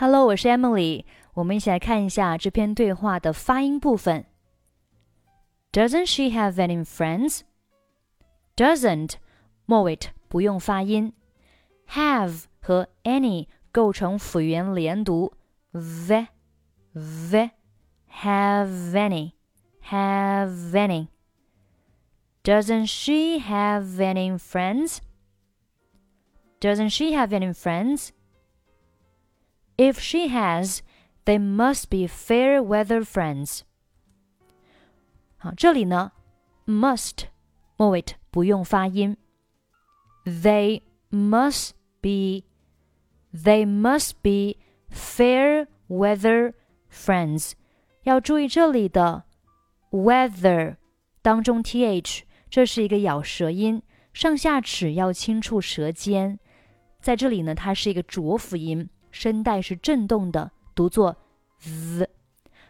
[0.00, 1.04] Hello，我是 Emily。
[1.34, 4.24] 我们一起来看一下这篇对话的发音部分。
[5.72, 7.40] Doesn't she have any friends?
[8.56, 9.16] Doesn't
[9.66, 11.12] 末尾不用发音。
[11.90, 15.34] Have 和 any 构成辅元连读
[15.72, 16.28] ，v
[16.94, 17.50] v
[18.22, 19.32] have any
[19.90, 21.08] have any.
[22.42, 25.00] Doesn't she have any friends?
[26.58, 28.12] Doesn't she have any friends?
[29.79, 30.79] If she has,
[31.25, 33.61] they must be fair weather friends.
[35.37, 36.13] 好，这里呢，
[36.65, 37.25] must
[37.77, 39.17] 末尾不用发音。
[40.25, 41.71] They must
[42.01, 42.45] be,
[43.33, 46.53] they must be fair weather
[46.89, 47.53] friends.
[48.03, 49.25] 要注意这里的
[49.91, 50.77] weather
[51.21, 56.39] 当中 th，这是一个咬舌音，上下齿要轻触舌尖。
[57.01, 58.89] 在这里呢，它是一个浊辅音。
[59.11, 61.17] 声带是震动的，读作
[61.59, 62.09] z，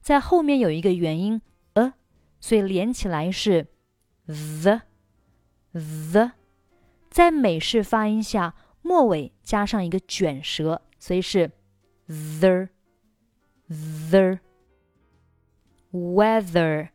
[0.00, 1.40] 在后面有一个元音
[1.74, 1.92] a，
[2.40, 3.66] 所以连起来是
[4.26, 4.82] the
[5.72, 6.32] the，
[7.10, 11.50] 在美式发音下，末尾加上一个卷舌，所以是
[12.08, 12.68] the
[13.68, 14.38] the
[15.92, 16.88] weather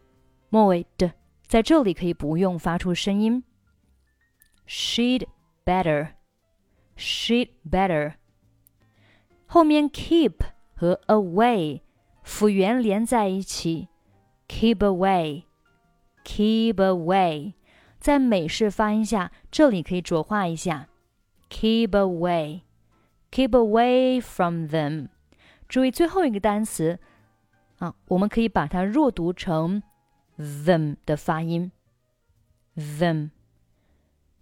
[0.49, 1.13] 末尾的
[1.47, 3.43] 在这里可以不用发出声音。
[4.67, 5.27] she'd
[5.65, 6.09] better,
[6.95, 8.13] she'd better。
[9.45, 10.35] 后面 keep
[10.75, 11.81] 和 away
[12.23, 13.89] 辅元连在一起，
[14.47, 17.53] keep away，keep away。
[17.99, 20.87] 在美式发音下，这里可以浊化一下，
[21.49, 25.09] keep away，keep away from them。
[25.67, 26.99] 注意最后一个单词
[27.79, 29.83] 啊，我们可以把它弱读成
[30.37, 31.71] them 的发音，
[32.75, 33.31] them。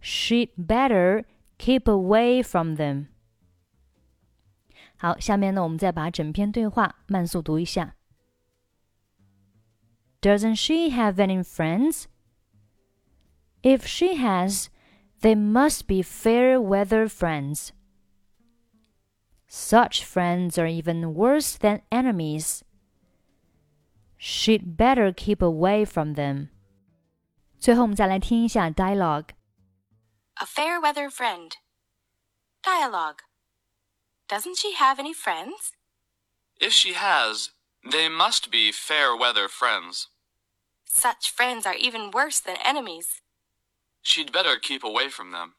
[0.02, 1.26] She'd better
[1.58, 3.08] keep away from them.
[4.98, 7.96] 好，下面呢，我们再把整篇对话慢速读一下。
[10.22, 12.06] Doesn't she have any friends?
[13.62, 14.68] If she has,
[15.22, 17.72] they must be fair weather friends.
[19.48, 22.62] Such friends are even worse than enemies.
[24.18, 26.50] She'd better keep away from them.
[27.60, 29.30] 最后，我们再来听一下 dialogue。
[30.41, 31.57] a fair weather friend.
[32.63, 33.23] Dialogue.
[34.29, 35.73] Doesn't she have any friends?
[36.61, 37.51] If she has,
[37.91, 40.09] they must be fair weather friends.
[40.85, 43.21] Such friends are even worse than enemies.
[44.03, 45.55] She'd better keep away from them.